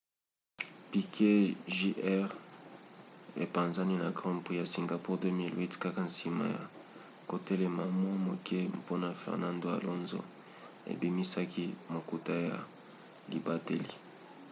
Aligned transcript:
piquet 0.91 1.41
jr. 1.77 2.27
epanzani 3.45 3.95
na 3.99 4.09
grand 4.17 4.39
prix 4.43 4.57
ya 4.61 4.65
singapour 4.73 5.15
2008 5.19 5.79
kaka 5.83 6.01
nsima 6.09 6.45
ya 6.55 6.61
kotelema 7.29 7.83
mwa 7.99 8.15
moke 8.27 8.59
mpona 8.79 9.09
fernando 9.21 9.65
alonso 9.77 10.19
ebimisaki 10.91 11.63
motuka 11.91 12.33
ya 12.47 12.57
libateli 13.31 13.93